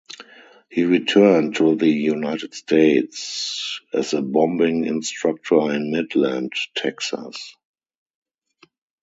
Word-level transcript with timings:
He 0.67 0.81
returned 0.83 1.57
to 1.57 1.75
the 1.75 1.87
United 1.87 2.55
States 2.55 3.81
as 3.93 4.15
a 4.15 4.23
bombing 4.23 4.83
instructor 4.83 5.71
in 5.71 5.91
Midland, 5.91 6.53
Texas. 6.73 7.55